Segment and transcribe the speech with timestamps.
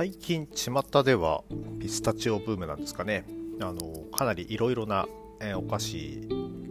[0.00, 1.44] 最近巷では
[1.78, 3.26] ピスタチオブームなんですかね。
[3.60, 3.82] あの
[4.16, 5.06] かなりいろいろな、
[5.42, 6.26] え、お菓子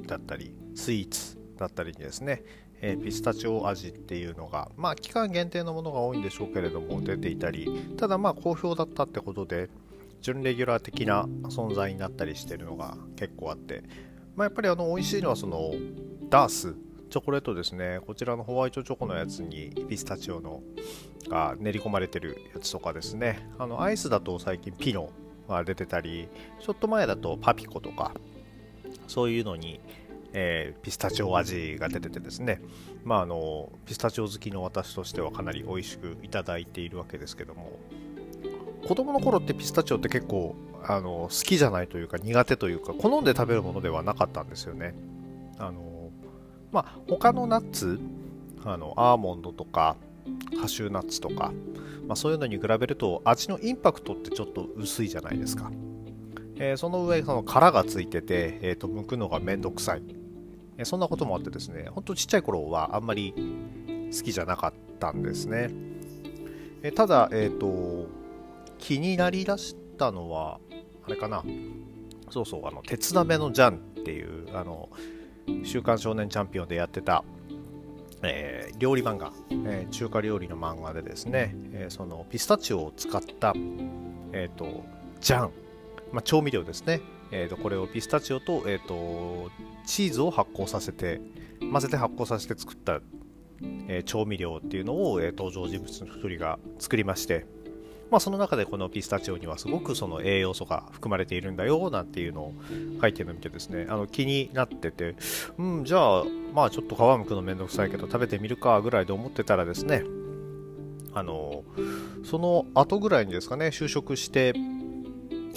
[0.07, 2.41] だったりスイーツだったりにですね、
[2.81, 9.69] え、ピスタチオ味っていうのがまあ期間限定のものが多いんでしょうけれども出ていたりただまあ好評だったってことで
[10.21, 13.83] 準レギュラー的な存在になったりしてるのが結構あって、
[14.35, 15.71] まあ、やっぱりあの美味しいのはその
[16.31, 16.73] ダース
[17.09, 17.99] チョコレートですね。
[18.05, 20.61] こちらのホワイトチョコのやつにピスタチオの
[21.27, 23.49] が練り込まれてるやつとかですね。
[23.57, 25.09] あのアイスだと最近ピノ
[25.47, 26.27] が出てたり
[26.59, 28.13] ちょっと前だとパピコとか
[29.07, 29.79] そういうのに、
[30.33, 32.61] えー、ピスタチオ味が出ててですね。
[33.03, 37.79] まああのピスタチオ好きの私としてはかなり美味しくいただいているわけですけども。
[38.87, 44.93] 子供の頃ってピスタチオって結構あの好きじゃないというか苦手というか好んで食べるものではなかったんですよね。
[45.57, 45.88] あの
[46.71, 47.99] まあ、他のナッツ
[48.63, 49.95] あのアーモンドとか
[50.61, 51.51] カシューナッツとか、
[52.07, 55.71] まあ、そういうのに比べると味のインパクトってちょっと薄いじゃないですか、
[56.57, 60.03] えー、その上その殻がついてて、えー、と剥くのがめんどくさい、
[60.77, 63.33] えー、そんなこともあってですねほんとちっちゃい頃はあんまり
[64.11, 65.69] 好きじゃなかったんですね、
[66.83, 68.07] えー、ただ、えーと、
[68.77, 70.59] 気になりだしたのは
[71.05, 71.43] あれかな。
[72.31, 74.89] そうそうあの鉄鍋のジャンっていうあの
[75.63, 77.23] 週刊少年チャンピオンでやってた、
[78.23, 83.53] えー、料理漫画、えー、中華料理の漫画でですね、えー、そのピスタチオを使った、
[84.33, 84.83] えーと、
[85.21, 85.51] ジャン、
[86.11, 89.51] まあ、調味料ですね、えーと、これをピスタチオと,、えーと、
[89.85, 91.21] チーズを発酵させて
[91.71, 92.99] 混ぜて発酵させて作った、
[93.89, 97.45] え調味料っていうのを、え登場人物の1人が作りまして
[98.11, 102.53] まあ、その中でこのピスタチオにはすごくその栄養素が含まれているんだよなんていうのを
[103.01, 105.15] 書いてるの見てですねあの気になってて、
[105.57, 110.03] うん、じゃあまあちょっと皮むくのめんどくさいけど食べてみるかぐらいで思ってたらですね
[111.13, 111.63] あの
[112.23, 114.53] その後ぐらいにですかね就職して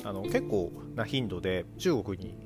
[0.04, 2.36] あの結構な頻度で中国に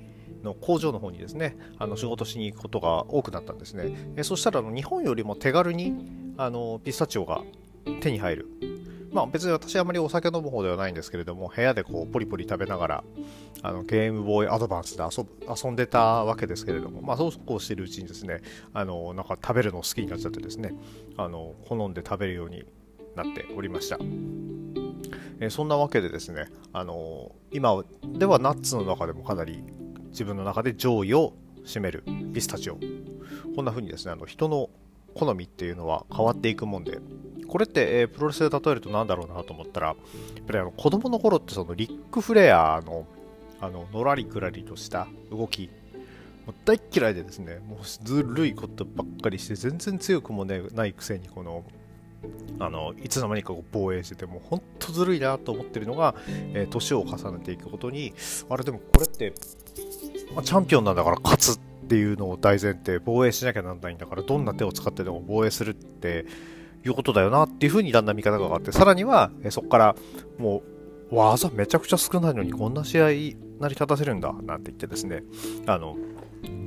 [0.43, 4.13] の工場の方にですねあの仕事しに行くことが多くなったんですね。
[4.17, 5.95] えそしたらあの日本よりも手軽に
[6.37, 7.43] あのピスタチオが
[8.01, 8.49] 手に入る
[9.17, 13.05] まあ別に私はあまりお酒飲む方ではないんですけれども、部屋でこうポリポリ食べながら、
[13.63, 18.43] あのゲームボーイアドバンスで遊ぶ遊んでたわけですけれども、まあそうこうしてるうちにですね、
[18.75, 20.75] あの、なんか食べるの好きになっちゃってですね、
[21.17, 22.67] あの、好んで食べるように
[23.15, 23.99] なっておりました。
[25.41, 29.65] えそんなわけでですね、あの今ではナッツの中でもかなり
[30.11, 31.33] 自分の中で上位を
[31.65, 32.05] 占める
[32.35, 32.79] ピスタチオ。
[33.55, 34.69] こんな風にですね、あの人の
[35.15, 36.99] 好みっていうのは変わっていくもんで、
[37.47, 39.97] これって、えー、プロレスで例えると何だろうなと思ったら、やっ
[40.47, 43.07] ぱりあの子供の頃ってそのリック・フレアの
[43.61, 45.71] あののらりくらりとした動き、
[46.47, 51.65] もう大嫌いでですね、もうずるいことばっかりして、全然強くも、ね、ないくせに、この、
[52.59, 56.15] あのいつの間にか防衛してて、もう本当ずるいなと思ってるのが、
[56.55, 58.13] えー、年を重ねていくことに、
[58.49, 59.33] あれでもこれって、
[60.35, 61.59] まあ、チャンピオンなんだから勝つっ
[61.89, 66.27] ていうのを大前提、防衛しなきゃなんないんだから、どんな手を使ってでも防衛するって、
[66.87, 69.97] いうことだよなっていうふうにだんだん見方が変わって、さらには、えそこから
[70.39, 70.63] も
[71.11, 75.23] う、技めちゃくちゃ少ないのにこんな試合成り立たせるんだなんて言ってですね、
[75.67, 75.97] あの、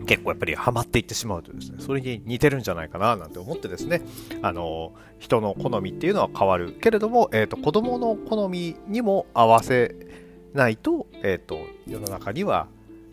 [0.06, 4.02] 結構やっぱりハマっていってしまうとですね、それに似てるんじゃないかななんて思ってですね、
[4.42, 9.96] あの、人の好みっていうのは変わるけれども、えっ、ー、と、子供の好みにも合わせ
[10.54, 12.68] ないと、えっ、ー、と、世の中には、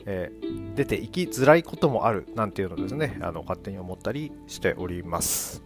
[0.06, 5.62] えー、出ていきづらいこともあるなんていうのですね、あの、勝手に思ったりしております。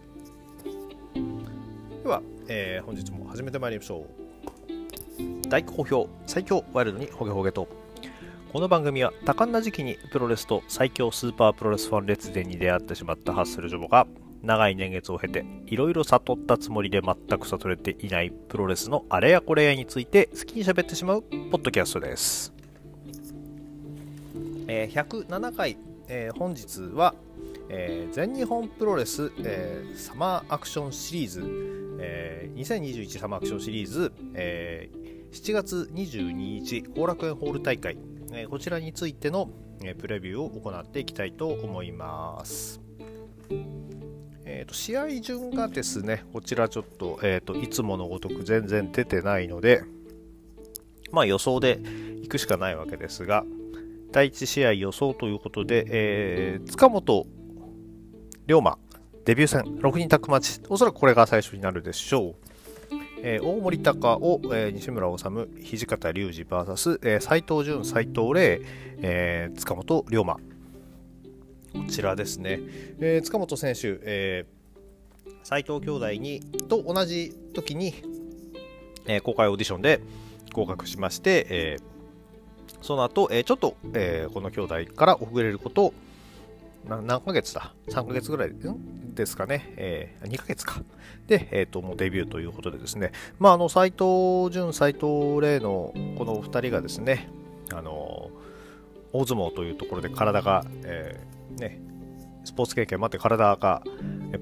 [2.03, 4.07] では、えー、本日も始めてまいりましょ
[5.45, 5.47] う。
[5.47, 7.67] 大好評最強ワイルドにホゲホゲと。
[8.51, 14.07] この番組は多感な時期にプロレスと最強スーパープロレスファン列伝に出会ってしまったハッスルジョボが
[14.41, 22.51] 長い年月を経ていろいろ悟ったつもりで全く悟れていないプロレスのあれやこれやについて好きに喋ってしまうポッドキャストです、
[24.67, 27.13] えー、107回、えー、本日は
[27.73, 37.97] えー、全日本プロレス、えー、サマーアクションシリーズ、えー、2021サマーアクションシリーズ、えー、7月22日後楽園ホール大会、
[38.33, 39.49] えー、こちらについての、
[39.83, 42.81] え、プレビューを行っていきたいと思います。
[44.45, 49.83] えーと、試合順がですね、こちらちょっと,、えーと、いつものごとく全然出てないので、
[51.11, 51.79] まあ予想で
[52.23, 53.45] いくしかないわけですが、
[54.11, 57.27] 第1試合予想ということで、えー、塚本
[58.47, 58.77] 龍馬、
[59.25, 62.35] デビュー戦、6人タッグマッチ、おそらくこれが最初になるでしょう。
[63.21, 65.23] えー、大森高を、えー、西村治、
[65.77, 68.61] 土方隆二 VS、えー、斉藤潤、斉藤麗、
[68.97, 70.33] えー、塚本龍馬。
[70.33, 70.39] こ
[71.87, 72.61] ちらですね。
[72.99, 77.93] えー、塚本選手、えー、斉藤兄弟にと同じ時に、
[79.05, 80.01] えー、公開オーディションで
[80.51, 85.93] 合格しまして、えー、その後、えー、ちょっと、えー、この兄弟から遅れることを
[86.87, 88.51] 何ヶ月だ ?3 ヶ月ぐらい
[89.13, 89.73] ですかね。
[89.77, 90.81] えー、2ヶ月か。
[91.27, 93.11] で、えっ、ー、と、もうデビューということでですね。
[93.39, 97.29] まあ、あの、斎藤潤、斎藤麗のこの2人がですね、
[97.73, 98.31] あの、
[99.13, 101.81] 大相撲というところで体が、えー、ね、
[102.43, 103.83] スポーツ経験もあって体が、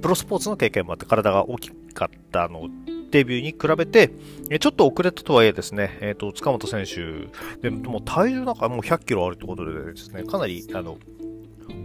[0.01, 2.69] プロスポーツの経験もあって体が大きかったの
[3.11, 4.11] デビューに比べて、
[4.59, 7.29] ちょっと遅れたとはいえですね、えっ、ー、と、塚本選手、
[7.61, 10.97] でも体重なんかもう100キロあるということでですね、かなり、あの、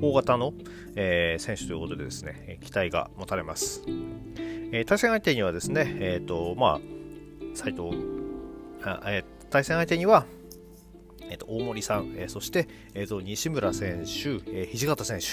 [0.00, 0.52] 大型の、
[0.96, 3.82] えー、選手ということでですね、期待が持たれます。
[4.72, 6.80] えー、対戦相手にはですね、えっ、ー、と、まあ、
[7.54, 7.90] 斉藤、
[8.82, 10.26] あえー、対戦相手には、
[11.30, 15.26] えー、と大森さん、えー、そして、えー、と西村選手、えー、土方選手、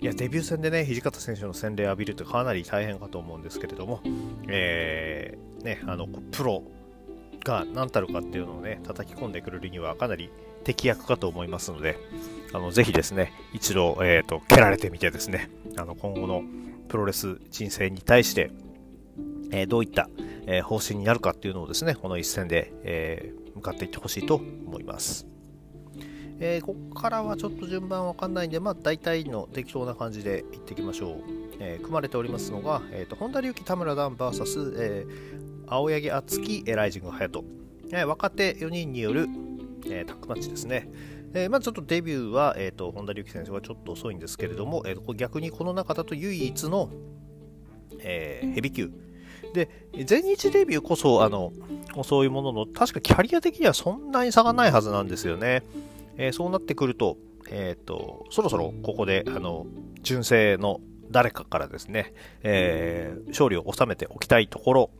[0.00, 4.00] いやデビュー戦でね土方選手の洗礼浴びるってかなり大変かと思うんですけれども、
[4.48, 6.62] えーね、あのプロ
[7.44, 10.30] が何たるかっていうのをね叩き込んでくれるにはかなり
[10.64, 11.98] 適役かと思いますので、
[12.52, 16.42] あのぜひですね、一度、えーと、蹴られてみてですね、あの今後の
[16.88, 18.50] プロレス人生に対して、
[19.50, 20.08] えー、どういった、
[20.46, 25.26] えー、方針になるかっていうのをですね、この一戦で、えー、向かっていってほしいと思います。
[26.40, 31.48] えー、ここからはちょっと順番わかんないんで、まあ大体の適当な感じでいっていきましょう。
[31.60, 37.44] えー、組まれておりますのが、えーと、本田隆起、田村段 VS、えー、青柳敦樹、ライジング隼人、
[37.92, 39.28] えー、若手4人による、
[39.86, 40.88] えー、タックマッチですね。
[41.34, 46.90] えー、まずちょっとデビューは、えーと、本田隆起選手はちょっと遅いんですけれども、えーと、逆にこの中だと唯一の、
[48.00, 48.90] えー、ヘビ級。
[49.54, 49.68] で、
[50.04, 51.52] 全日デビューこそ、あの、
[51.94, 55.62] 遅いものの、確かキャリア的にはそんなに差がないはずなんですよね。
[56.16, 57.16] えー、そうなってくると、
[57.50, 59.66] えっ、ー、と、そろそろここで、あの、
[60.02, 64.90] 純正の誰かからですね、えー、勝利を収めておきたいところ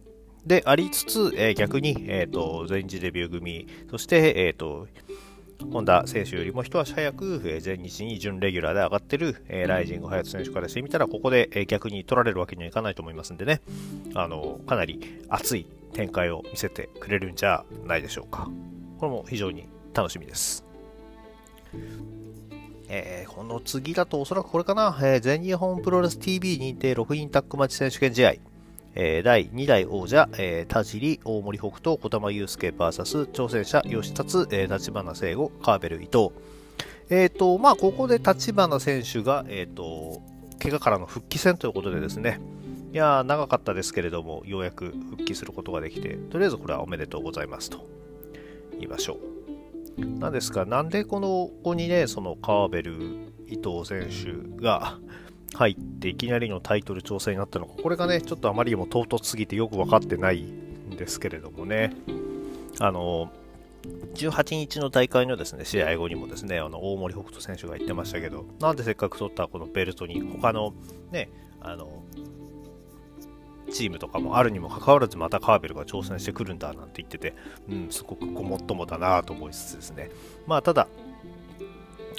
[0.47, 4.87] でありつつ、えー、逆に、えーと、全日デビュー組、そして、えーと、
[5.71, 13.61] 本田選手よりも一足早く、えー、全日に準レギュラーで上がってる、えー、ライジング隼人選手からしてみたら、ここで、えー、逆に取られるわけにはいかないと思いますんでね、
[14.15, 18.49] あのかなり熱い展開を見せてくれるんじゃないでしょうか。
[18.99, 20.65] これも非常に楽しみです。
[22.89, 28.35] えー、この次だとおそらくこれかな、えー、全日本プロレス TV 認定6人タッグマッチ選手権試合。
[28.95, 36.31] えー、第2代王者、えー、田尻、大森北斗、小玉祐介 VS 挑戦者、吉達、えー、立花聖吾、カーベル伊藤。
[37.11, 40.23] えっ、ー、と、まあ、ここで立花選手が、えっ、ー、と、
[40.59, 42.41] 怪我からの復帰戦ということでですね、
[42.93, 47.87] いや長かったですけれども、ようやく復帰することができて、とりあえずこれはおめでとうございますと
[48.73, 49.19] 言いましょ
[49.99, 50.05] う。
[50.19, 52.93] なんですが、なんでこのここにね、そのカーベル
[53.47, 54.99] 伊藤選手が、
[55.55, 61.95] 入っていきなりのタイトル調整になったのか、これがね、ちょっとあまりにも唐突すぎてよく分かってないんですけれどもね、
[62.79, 63.31] あの、
[64.15, 70.75] 18日の大会のですね、試合後にもですね、あの、大森北斗選手が言ってましたけど、なんでせっかく取ったこのベルトに他の
[71.11, 71.31] ね、
[71.61, 72.03] あの、
[73.71, 77.35] チームとかもあるにもかかわらずまたカーベルが挑戦してくるんだなんて言ってて、
[77.69, 80.11] うん、すごくごもっともだなと思いつつですね。
[80.47, 80.89] まあ、ただ、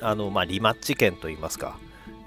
[0.02, 1.78] あの、まあ、リマッチ権といいますか、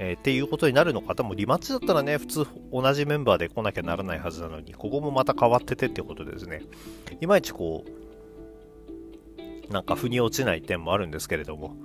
[0.05, 6.63] えー、っていうことになるのか、多分リマッチだったらね、普通同じメンバーで来なきゃならないはずなのに、ここもまた変わっててっていうことですね、
[7.21, 7.85] いまいちこ
[9.71, 11.77] う、なんか腑に落ちない点もあるんですけれども、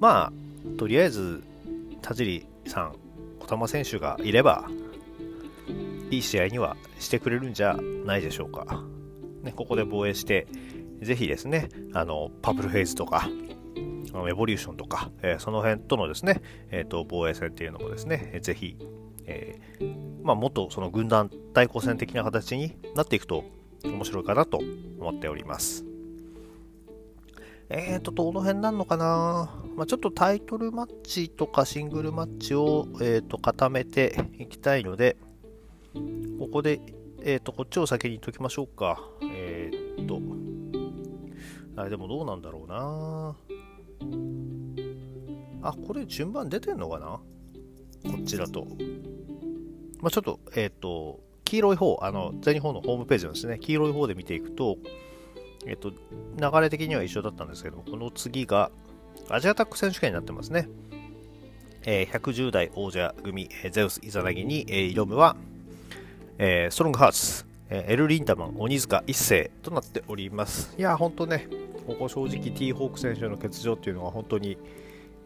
[0.00, 1.42] まあ、とりあえず、
[2.00, 2.96] 田尻さん、
[3.40, 4.70] 小玉選手がいれば、
[6.10, 8.82] いい試合にはしてくれるんじゃないでしょうか。
[9.42, 10.46] ね、ここで防衛して、
[11.02, 13.28] ぜひですね、あの、パブルフェイズとか、
[14.28, 18.76] エボリューションとか、えー、その辺とのですね、えーと、防衛戦っていうのもですね、ぜひ、
[19.26, 23.44] えー、まあ、もっとその軍団対抗戦的な形になっていくと
[23.84, 24.60] 面白いかなと
[24.98, 25.84] 思っております。
[27.68, 35.16] えーと、どの辺なんのかな、まあ、ちょっとタイトルマッチとかシングルマッチを、えーと、固めていきたいので、
[36.38, 36.80] ここで、
[37.22, 39.02] えーと、こっちを先に言っときましょうか。
[39.22, 39.70] え
[40.00, 40.20] っ、と、
[41.76, 43.36] あれでもどうなんだろうな
[45.62, 47.06] あ、これ順番出てんのかな？
[48.10, 48.66] こっちだと。
[50.00, 53.58] まあ、ちょっと、えっ、ー、と、黄色い方、あの、全日本のホームページなんですね。
[53.58, 54.78] 黄色い方で見ていくと、
[55.66, 58.70] えっ、ー、と、流れ的には一緒だったんですけども、この次が、
[59.28, 60.68] アジアタック選手権になってますね。
[61.84, 65.36] えー、110代王者組、えー、ゼウス・イザナギに、えー、挑むは、
[66.38, 70.74] えー、ストロングハーツ、えー、エル・リンタマン、鬼塚一世となっております。
[70.76, 71.48] いや、ほんとね、
[71.86, 74.58] ここ正直 T ホーク選手の欠場っていうのは本当に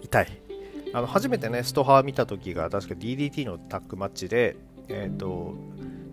[0.03, 0.29] 痛い。
[0.93, 4.57] あの初めてね、ストハー見た時が確か DDT のタッグマッチで、
[4.89, 5.55] えっ、ー、と、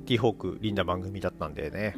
[0.05, 1.95] T ホーク、リンダ番組だったんでね、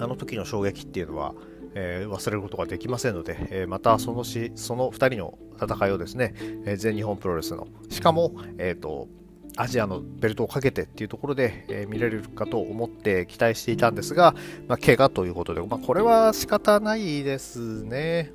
[0.00, 1.34] あの時の衝撃っていうのは、
[1.74, 9.08] えー、忘れることができませんので、えー、またそのしその2人の戦いをですね、えー、全日本プロレスのしかも、えーと、
[9.56, 14.34] アジアのベルトをかけてっていうところで、えー、見れるかと思って期待していたんですが、
[14.68, 18.32] まあ、怪我ということで、まあ、これは仕方ないですね。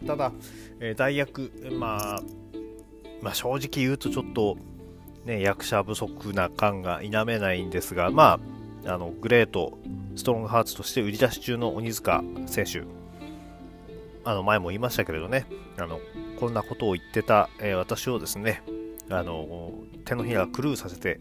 [0.00, 0.32] うん、ただ、
[0.80, 2.22] えー、代役、まあ、
[3.22, 4.58] まあ、正直言うとちょっと、
[5.24, 8.38] ね、役者不足な感が否めないんですが、ま
[8.84, 9.78] あ、あのグレート、
[10.16, 12.82] ストロングハーツとして売り出し中の鬼塚選手、
[14.24, 15.46] あの前も言いましたけれどね、
[15.78, 15.98] あの
[16.38, 18.62] こんなことを言ってた、えー、私をですね、
[19.10, 19.72] あの
[20.04, 21.20] 手のひら狂うさせて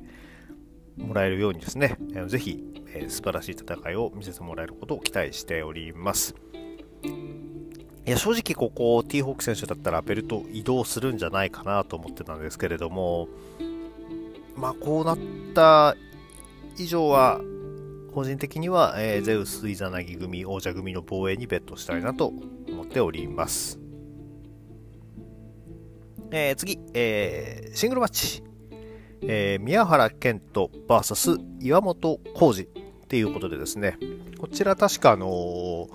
[0.97, 6.35] もらえるようにですね、ぜひ、えー、素晴らしい戦いを見せてもらえることを期待しております。
[8.07, 13.27] いや正直ここ T ホーク選手だったらベルト移動するんじゃないかなと思ってたんですけれども
[14.55, 15.17] まあこうなっ
[15.55, 15.95] た
[16.77, 17.41] 以上は
[18.13, 22.31] 個人的には、えー、ゼウスイザナギ組王者組の防衛にベットしたいなと
[22.69, 23.79] 思っております、
[26.37, 28.43] えー、次、えー、シングルマッチ、
[29.21, 33.97] えー、宮原健人 VS 岩本浩二っていうことでですね。
[34.37, 35.87] こちら確かあのー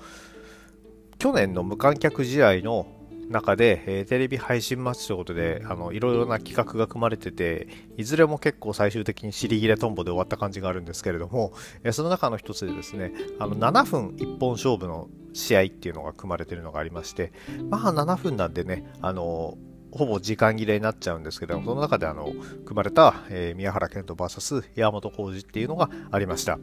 [1.18, 2.86] 去年の無観客試合の
[3.28, 7.68] 中で、えー、テレビ配信マッチということで、あの、いろいろな企画が組まれてて、
[7.98, 11.52] いずれも結構最終的に尻切れトンボで終わった感じがあるんですけれども、
[11.84, 17.34] えー、その中の一つでですね、あの、7分1本勝負の試合っていうのが組まれてるのがありまして、
[17.68, 19.58] まあ、7分なんでね、あの
[19.92, 22.32] ほぼ時間切れになっちゃうんですけども、その中であの
[22.64, 26.58] 組まれた、えー、宮原健人 VS 山本浩二っていうのがありました。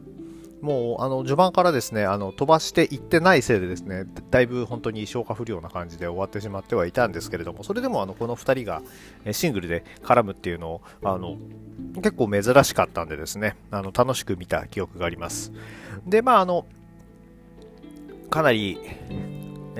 [0.60, 8.82] もうあの序盤からですねあの飛ばしていってないせいでですねだいぶ本当に消化不良な感じで終わってしまってはいたんですけれどもそれでもあのこの2人が
[9.32, 11.36] シングルで絡むっていうのをあの
[11.96, 15.52] 結構珍しかったんでですねあの楽しく見た記憶があります
[16.06, 16.66] でまああの
[18.30, 18.78] かなり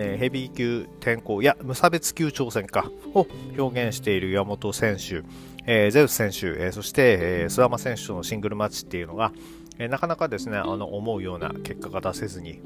[0.00, 3.26] えヘビー級転向や無差別級挑戦かを
[3.58, 5.22] 表現している岩本選手、
[5.66, 9.32] えー、ゼウス選手、えー、そして、えー、諏訪間選手とのシングルマッチっていうのが、
[9.78, 12.60] えなかなかですねあの思うような結果が出せずに、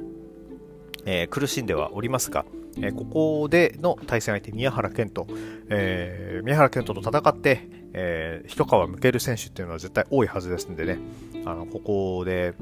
[1.06, 2.44] えー、苦しんではおりますが、
[2.76, 5.26] えー、ここでの対戦相手宮原健人、
[5.68, 10.98] えー、宮原健人と戦って、えー、一皮むける選手っていうのは絶対多いはずですんでね
[11.46, 12.54] あのここで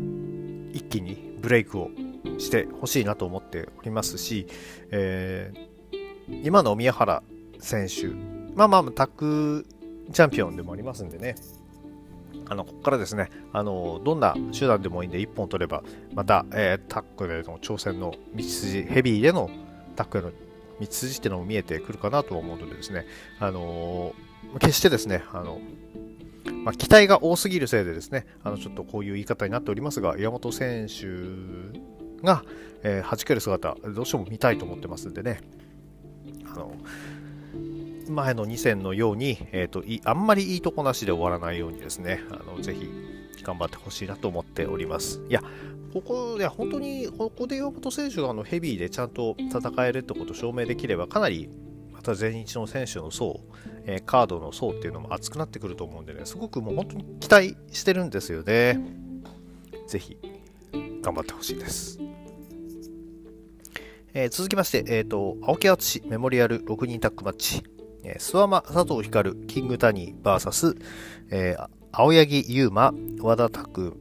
[0.72, 1.90] 一気にブレイクを
[2.40, 4.46] してほしいなと思っておりますし、
[4.90, 7.22] えー、今の宮原
[7.58, 8.08] 選手
[8.54, 9.66] まあまあタッグ
[10.12, 11.36] チャンピオンでもありますんでね。
[12.48, 19.48] あのここからですねあのどんな手段でもいいんで1本取ればまた、えー、タックでの挑戦の道筋ヘビーでの
[19.94, 20.32] タックへの
[20.80, 23.06] 道筋っていうのも見えてくるかなと思うのでですね
[23.38, 24.14] あの
[24.58, 25.60] 決してですねあの
[26.64, 31.06] まあ、期待が多すぎるせいでですね、あのちょっとこういう言い方になっておりますが、岩本選手
[32.22, 32.44] が、
[32.82, 35.40] えー、弾ける姿、どうしても見たいと思ってますんでね、
[36.52, 36.72] あの
[38.10, 42.88] 前の2戦のように、えーと、あんまりいいとこなしで終わらないようにですね、あのぜひ
[43.42, 45.20] 頑張ってほしいなと思っております。
[45.28, 45.42] いや、
[45.92, 51.48] ここで本当に、ここで岩本選手があのヘビーでちゃんと戦えるってことを証明できれば、かなり
[51.92, 53.40] また全日の選手の層、
[53.84, 58.80] えー、カードの層っていうのも厚くなってくると思うんでね、すごくもう本当に期待してるんですよね。
[59.86, 60.16] ぜひ、
[61.02, 62.09] 頑張ってほしいです。
[64.12, 67.62] えー、続きまして、えーと、青木淳メモリアル6人タッグマッチ。
[68.02, 70.76] えー、諏訪間佐藤光キングタニー VS、
[71.30, 73.96] えー、青柳優馬和田拓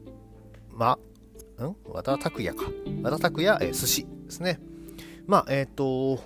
[0.73, 1.75] 馬ん？
[1.85, 2.65] 和田拓也か
[3.03, 4.59] 和田拓也、えー、寿司ですね
[5.27, 6.23] まあえっ、ー、と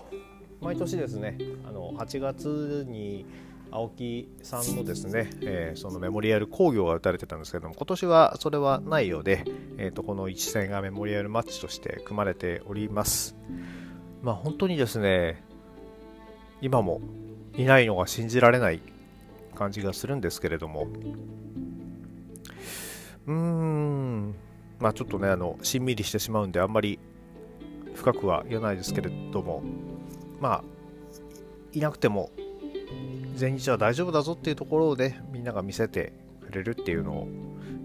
[0.62, 1.38] 毎年ですね
[1.68, 3.26] あの8月に
[3.76, 9.46] 青木さんのですね、えー、そのメモリアル工業が打たれてたんですけども今年はそれはないようで、
[9.80, 13.36] えーと、この一戦がメモリアルマッチとして組まれております。
[14.22, 15.44] まあ本当にですね
[16.62, 17.02] 今も
[17.58, 18.80] いないのが信じられない
[19.56, 20.88] 感じがするんですけれども。
[23.26, 24.36] うーん。
[24.80, 27.00] まあちょっとねあのしんみりしてしまうんであんまり
[27.96, 29.64] 深くは言わないですけれども。
[30.40, 30.64] まあ
[31.72, 32.30] いなくても
[33.36, 36.14] 全日は大丈夫だぞっていうところでみんなが見せて
[36.46, 37.28] くれるっていうのを、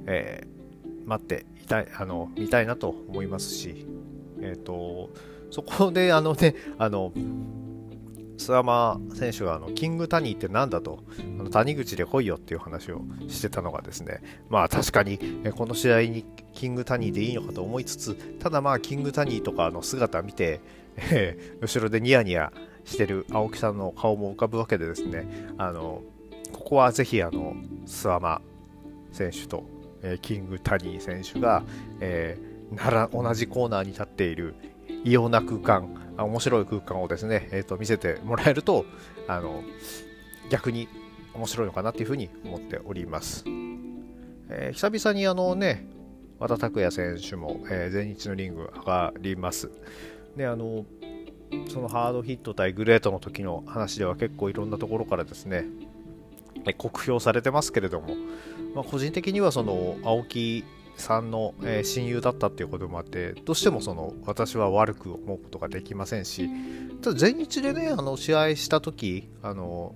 [0.06, 3.86] えー、待っていたいあの見たいなと思いますし、
[4.40, 5.10] えっ、ー、と
[5.50, 7.12] そこであのねあの
[8.38, 11.02] 諏訪間選手があのキングタニーって何だと
[11.38, 15.18] あの谷口で来いよっていう話をしてたのがですねまあ確かに
[15.56, 16.24] この試合に
[16.54, 20.60] キングタニーでいいのかと思いつつただまあキングタニーとかの姿見て、
[20.96, 22.52] えー、後ろでニヤニヤ
[22.88, 25.26] してる青木さんの顔も浮かぶわけでですね。
[25.59, 26.02] あの
[26.52, 27.54] ここはぜひあの
[27.87, 28.42] 諏訪間
[29.12, 29.64] 選手と、
[30.02, 31.62] えー、キングタニー選手が、
[32.00, 32.38] え
[32.73, 34.54] なら同じコーナーに立っている
[35.04, 38.85] 異様な空間面白い空間をですね、えーと、見せてもらえると
[39.26, 39.62] あの
[40.50, 40.88] 逆に
[41.35, 43.45] 面白いのかなっていうふうに思っております、
[44.49, 45.87] えー、久々にあのね
[46.38, 49.71] 和田拓也選手も、えー、全日のリング上がります。
[50.37, 50.85] であの
[51.69, 55.67] そのハードヒット対グレートの時の話では結構いろんなところからですね
[56.76, 58.14] 酷評されてますけれども、
[58.75, 60.64] まあ、個人的にはその青木
[60.97, 66.50] さんの、親友だったっていうこともあってどうしてもその私は悪く思うことができませんし
[67.00, 69.95] ただ前日でねあの試合した時あの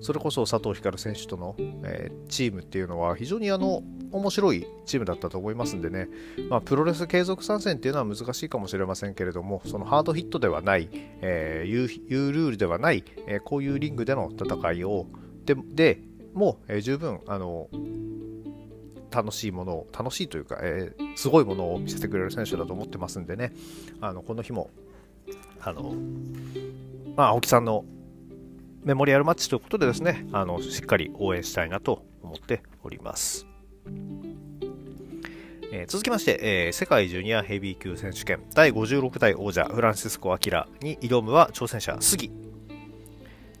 [0.00, 6.08] それこそ佐藤光選手との、えー、チームっていうのは非常にあの面白いチームだったと思いますんでね、
[6.48, 15.06] まあ、プロレス継続参戦っていうのは難しいかもしれませんけれどもそのハードヒットではない、えー、有有ルールではない、えー、こういうリングでの戦いを
[15.44, 16.00] でで
[16.34, 17.68] もう、えー、十分あの
[19.10, 23.52] 楽しいものを楽しいというか、えー、すごいものを見せてくれる選手だと思ってますんでね。
[24.00, 24.68] あのこの日も
[25.60, 25.94] あの、
[27.16, 27.84] まあ、青木さんの
[28.86, 33.44] メモリアルマッチということでですね、あのしっかり応援したいなと思っております。
[35.72, 38.44] えー、続きまして、えー、世界ジュニアヘビー級選手権。
[38.54, 42.30] 第56代王者フランシスコ・アキラに挑むは挑戦者杉い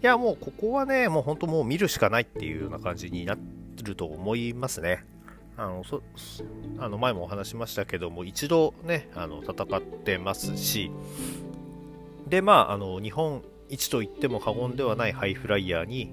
[0.00, 3.36] やもうここはねもう本当もう見るしかないっていうような感じにな
[3.82, 5.04] ると思いますね。
[5.56, 6.02] あのそ
[6.78, 10.92] あの前もお話しましたけども一度ねあの戦ってますし。
[12.28, 16.12] でまああの日本一と言っても過言ではないハイフライヤーに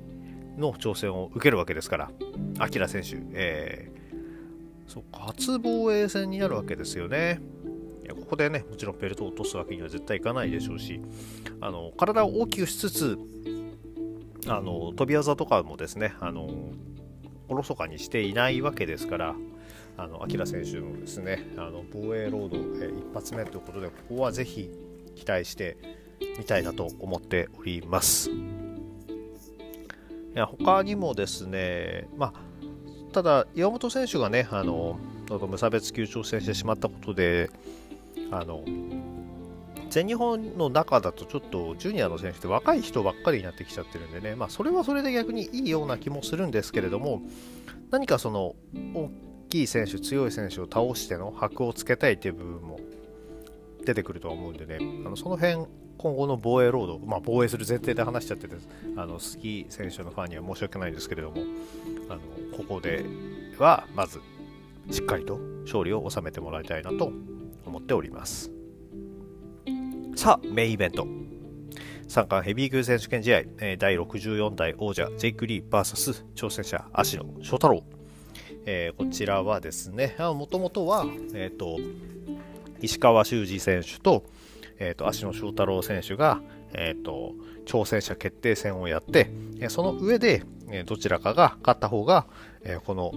[0.57, 2.12] の挑戦を受けるわけですから、
[2.60, 7.39] アキラ選手、えー、そう初防衛戦になるわけですよね。
[8.03, 11.00] いやここでね、もちろんベルトを落とすわけには絶対いかないでしょうし、
[11.62, 13.17] あの体を大きくしつつ、
[14.48, 16.50] あの飛び技とかもですね、あの
[17.48, 19.36] おろそかにしていないわけですから、
[19.95, 24.69] あのアキラ選手のですね、あの防衛ロード、えー、一発目ということで、ここはぜひ
[25.15, 25.77] 期待して
[26.38, 28.29] みたいなと思っております。
[28.29, 28.36] い
[30.36, 34.99] や他にもですね、まあ、ただ、岩本選手がね、あの
[35.47, 37.51] 無差別級挑戦してしまったことで、
[38.31, 38.63] あの
[39.89, 47.21] 全日本の中だとちょっとジュニアの選手って若い人ばっかりになってきちゃってるんでね、まあ、それはそれで逆にいいような気もするんですけれども、
[47.91, 48.55] 何かその
[48.95, 49.12] 大
[49.49, 52.79] きい選手、強い選手を倒しての箔をつけたいという部分も
[53.86, 58.56] 出てくると思うんでね、あのその辺今後の防衛ロード、まあ、防衛する前提で話しちゃってて
[58.97, 61.38] あのスキー選手のファンには申し訳ないんですけれども
[62.10, 62.19] あの
[62.58, 63.06] ここで
[63.58, 64.19] はまず
[64.91, 67.12] しっかりと勝利を収めてもらいたいなと
[67.65, 68.51] 思っております。
[70.15, 71.08] さあメインイベント。
[72.08, 73.43] 三冠ヘビー級選手権試合、
[73.79, 77.82] 第64代王者ジェイク・リー VS 挑戦者芦野翔太郎、
[78.65, 81.79] えー、こちらはですねもともとは、えーと
[82.84, 84.25] 石川修司選手と
[84.79, 86.41] えーと、芦野翔太郎選手が、
[86.73, 87.33] えーと、
[87.65, 92.25] 挑戦者決定戦をやって、えその上で、えどちらかが勝った方が、
[92.63, 93.13] えこの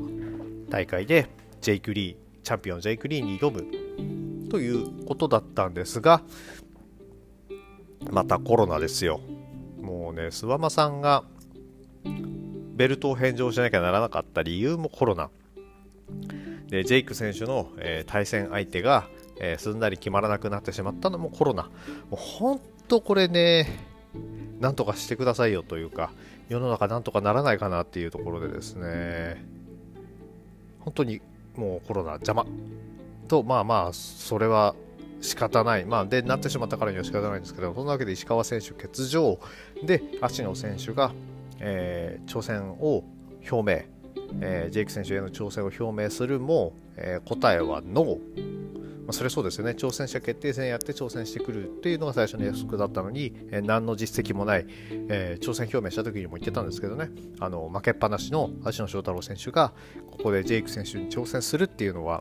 [0.69, 1.29] 大会で
[1.61, 2.16] ジェイク・リー
[2.47, 6.23] チャンピオンジェイク・リーに挑むということだったんですが
[8.11, 9.21] またコロナですよ。
[9.81, 11.25] もうね諏訪間さんが
[12.75, 15.31] ベルトを返上しなきゃならなかった理由もコロナ。
[16.69, 21.64] でジェイク選手の、えー、対戦相手がえー、すんなり決まらなくなってしまったのもコロナ。
[21.64, 21.68] も
[22.12, 23.66] う本当これね、
[24.61, 26.11] なんとかしてくださいよというか、
[26.49, 29.44] 世の中なんとかならないかなっていうところでですね、
[30.81, 31.20] 本当に
[31.57, 32.46] もうコロナ邪魔。
[33.29, 34.75] と、まあまあ、それは
[35.20, 35.85] 仕方ない。
[35.85, 39.38] まあ、で、なってしまったからには仕方ないんですけど、そんなわけで石川選手欠場
[39.85, 41.12] で、芦野選手が、
[41.59, 43.05] えー、挑戦を
[43.51, 43.83] 表明、
[44.40, 48.56] えー、ジェイク選手への挑戦を表明するも、えー、答えはノー。
[49.07, 49.73] まあ、それそうですよね。
[49.73, 54.66] 挑戦者決定戦やって挑戦してくるっていうのが最初の約束だったのに、えー、何の実績もない、
[55.09, 57.11] えー、挑戦表明した時にも言ってたんですけどね。
[57.38, 59.73] あの負けっぱなしの橋野翔太郎選手が
[60.11, 62.21] ここでジェイク選手に挑戦するっていうのは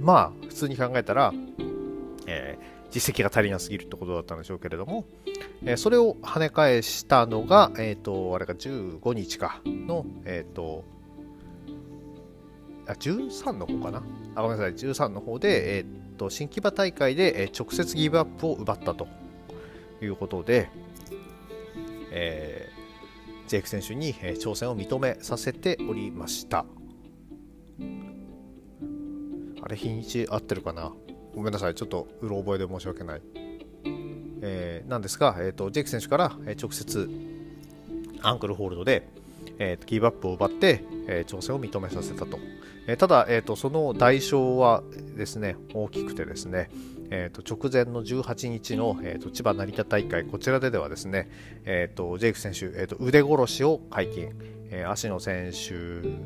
[0.00, 1.34] まあ普通に考えたら、
[2.26, 5.04] えー、実績が足りなすぎるってことだったんでしょうけれども、
[5.64, 10.84] えー、それを跳ね返したのが、えっ、ー、と、あれが15日かの、えっ、ー、と、
[12.86, 14.02] あ、13の方かな。
[14.34, 19.06] あ、ごめんなさい、13の方で、えー、と新木場大会で、直接ギブアップを奪ったと
[20.02, 20.68] いうことで、
[22.10, 26.64] えー、ジェイク選手に、挑戦を認めさせておりました。
[29.62, 30.92] あれ、日にち合ってるかな？
[31.34, 33.22] ごめんなさい、ちょっとうろ覚えで申し訳ない。
[34.42, 37.10] えー、なんですが、えーと、ジェイク選手から、直接
[38.22, 39.08] アンクルホールドで、
[39.58, 42.38] えー、ギブアップを奪って、えー、挑戦を認めさせたと。
[42.86, 44.82] えー、ただ、えーと、その代償は
[45.16, 46.70] ですね大きくてですね、
[47.10, 51.28] えーと、直前の18日の、えーと、千葉成田大会、こちらでではですね、
[51.64, 54.32] えー、とジェイク選手、えー、と腕殺しを解禁、
[54.70, 55.74] えー、足野選手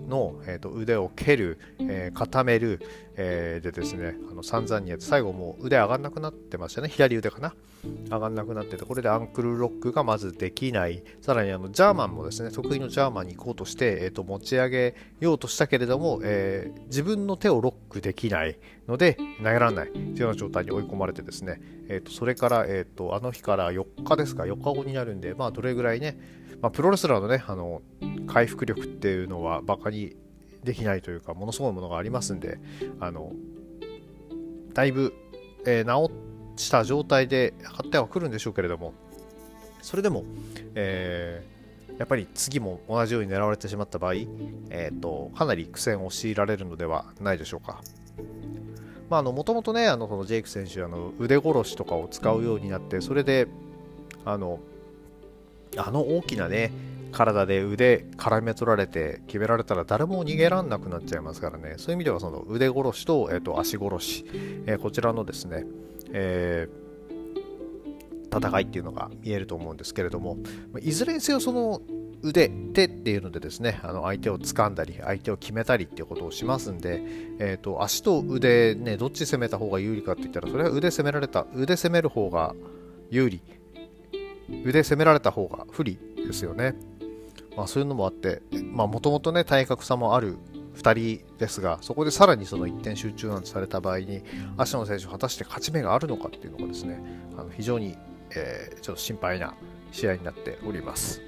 [0.09, 2.81] の、えー、と腕を蹴る、えー、固める、
[3.16, 6.88] えー、でですねあの散々にやって最後もう腕上がんなくなってましたね。
[6.88, 7.55] 左腕かな。
[8.11, 11.03] 上がんなくなっててこれでアンクルロックがまずできない。
[11.22, 19.92] さらにあのジャーマンもですね得意のジャーマンに行こうとして、えー、と持ち上げようとしたけれども、え、自分の手をロックできないので投げられない。
[19.92, 26.18] というような状態に追い込まれてですね、えー、とそれから、えー、とあの日から4日ですか？4日後になるんでまあどれぐらいね、
[26.62, 27.83] まあ、プロレスラーのねあの
[28.27, 30.16] 回復力っていうのはバカに
[30.62, 32.59] できないというかものすごいものがありますんで
[33.01, 33.33] あの
[34.75, 35.14] だいぶ、
[35.66, 36.12] えー、治
[36.64, 38.92] した状態で上がってはくるんでしょうけれども
[39.83, 40.25] それでも、
[40.75, 44.14] えー、やっぱり次も同じように狙われてしまった場合、
[44.68, 47.81] えーと、かなり苦戦を強いられるのではないでしょうか。
[49.11, 53.49] もともとね、あのこのジェイク選手あの腕殺しとかを使うようになって、それで
[54.25, 54.61] あの
[55.76, 56.72] あの大きなね、
[57.11, 61.74] 体で腕絡め取られて決められたら誰も逃げらんなくなっちゃいますからね。
[61.76, 64.24] そういう意味ではその腕殺しと,、えー、と足殺し、
[64.66, 65.64] えー、こちらのですね、
[66.12, 70.38] えー、戦いっていうのが見えると思うんですけれども
[70.80, 71.83] いずれにせよその
[72.22, 77.02] 腕手っていうのでですねあの相手を掴んだり相手を決めたりっていうことをしますんで、
[77.38, 82.54] えーと、足と腕ねどっち攻めた方が有利かって言ったらそれは腕攻められた腕攻める方が
[83.11, 83.40] 有利。
[84.65, 86.75] 腕攻められた方が不利ですよね。
[87.57, 90.39] まあ、そういうのもあってもともとね体格差もある
[90.77, 94.23] 2人ですがそこでさらにその一点集中なんてされた場合に
[94.57, 97.03] 芦野選手果たして勝ち目があるのかっていうのがですね
[97.37, 97.97] あの非常に、
[98.35, 99.55] えー、ちょっと心配な
[99.93, 101.21] 試合になっております。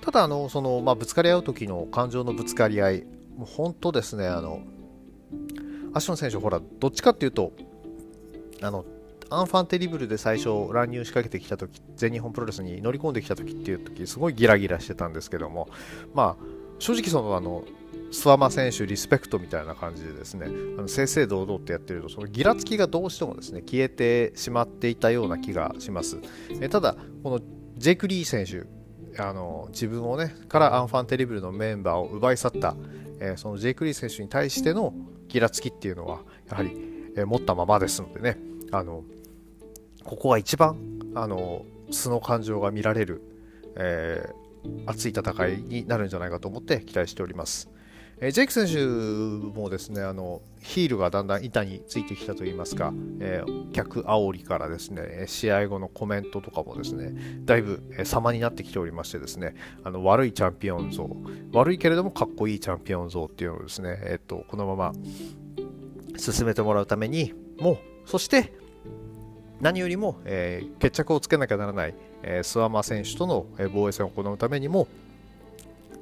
[0.00, 3.04] ただあのその、まあ、ぶつかり合う時の感情のぶつかり合い
[3.36, 4.62] もう本当ですねあの
[5.94, 7.52] 芦野選手ほらどっちかっていうと
[8.60, 8.84] あの
[9.30, 15.68] アンファンテリブルで最初乱入仕掛けてきた時全日本プロレスに乗り込んできた時っていう時すごいギラギラしてたんですけども
[16.14, 16.44] まあ
[16.78, 17.64] 正直そのあの
[18.10, 20.46] 諏訪間選手リスペクトみたいな感じでですね
[20.78, 26.18] あの正々堂々ってやってるとそのギラつきがどうしてもですね消えてしまっていたような気がします。
[26.60, 27.40] えただこの
[27.76, 28.66] ジェイク・リー選手
[29.20, 32.76] あの自分をねからアンファンテリブルのメンバーを奪い去った、
[33.20, 34.94] えー、そのジェイク・リー選手に対しての
[35.28, 36.70] ギラつきっていうのはやはり、
[37.16, 38.53] えー、持ったままですのでね。
[38.74, 39.04] あの
[40.04, 40.76] ここが一番
[41.14, 43.22] あの素の感情が見られる、
[43.76, 47.70] えー、熱い戦いになるんじゃないかと思って期待しております。
[48.20, 48.78] えー、ジェイク選手
[49.58, 57.12] もですねあのヒールがだんだん板についてきたといいますか、えー、客煽りからですね試合後のコメントとかもですね
[57.44, 61.10] だいぶ、様になってきておりましてですねあの悪いチャンピオン像
[61.52, 64.92] 悪いけれどもかっこいいチャンピオン像っていうのをですね、えーとこのまま
[66.16, 68.52] 進めてもらうためにもうそして
[69.60, 74.88] 何よりも、えー、決着をつけなきゃならない、えー、諏訪間選手との防衛戦を行うためにも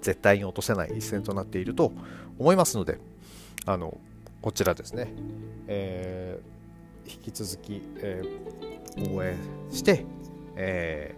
[0.01, 1.93] 絶対に落とせない一戦となっていると
[2.39, 2.99] 思いますので
[3.67, 3.97] あの
[4.41, 5.13] こちらですね、
[5.69, 9.37] えー、引き続き、えー、応援
[9.71, 10.05] して、
[10.57, 11.15] え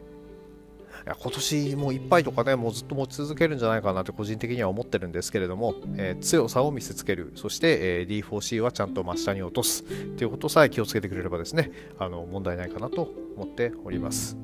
[1.07, 9.83] や今年もいっぱいとかね、もうずっと持ち続けるんじゃないかなって個人的には思ってるんですけれども、えー、強さを見せつける、そして、えー、D4C はちゃんと真下に落とす
[10.17, 14.37] ということさえ気をつけてくれればですね、あの問題ないかなと思っております。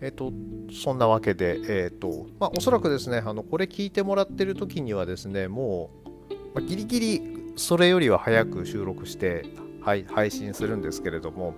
[0.00, 0.32] えっ、と、
[0.72, 7.22] そんなわけで、えっ、と、まあ、おそらくですね、あのこれ聞いてもらってる時にはですね、もう、まあ、ギリギリ
[7.54, 9.44] それよりは早く収録して、
[9.80, 11.54] はい、配信するんですけれども、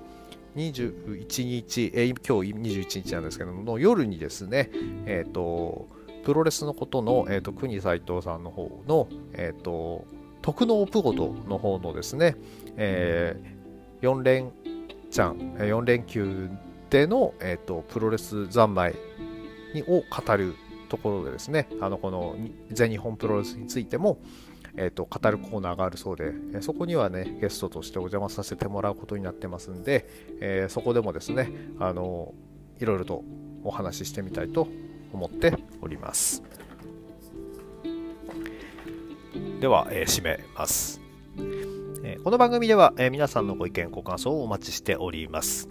[0.57, 4.71] 21日、えー、今日21日なんですけども、夜にですね、
[5.07, 5.89] え、ー、と、
[6.25, 10.07] プロレスのことの、えーと、国斎藤さんの方の、えっ、ー、と、
[10.43, 12.37] 徳能プゴトの方のですね、
[12.77, 14.53] えー、4連
[15.11, 16.51] チャン、4連休
[16.91, 18.95] での、えーと、プロレス三昧
[19.87, 20.55] を語る
[20.89, 22.37] ところでですね、あのこの
[22.71, 24.19] 全日本プロレスについても、
[24.77, 30.09] えーと、語るコーナーがあるそうで、えそこにはね、ゲストとしてお邪魔させてもらうことになってますんで、
[30.41, 32.35] えー、そこでもですね、あの
[32.81, 33.25] いろいろと
[33.63, 34.69] お話ししてみたいと
[35.13, 36.43] 思っております。
[39.61, 41.01] では、えー、締めます。
[42.03, 45.69] えこの番組では、え皆さんのご意見、ご感想をお待ちしております。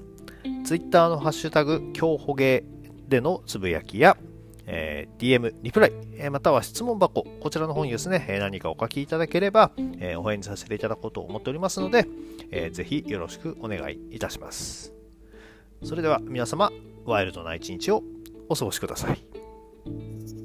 [0.65, 2.63] Twitter のハッシュタグ、今日ほげ
[3.07, 4.17] でのつぶやきや、
[4.65, 12.07] えー、DM、リプライ、えー、または質問箱、こちらの方にですね、え、何かお書きいただければ、えお返事させていただこうと思っておりますので、
[12.51, 14.93] えー、ぜひよろしくお願いいたします。
[15.83, 16.71] それでは皆様、
[17.05, 18.03] ワイルドな一日を
[18.49, 20.42] お過ごしください。